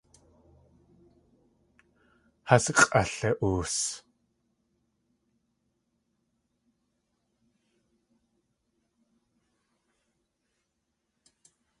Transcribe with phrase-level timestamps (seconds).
[2.49, 3.77] Has x̲ʼali.oos.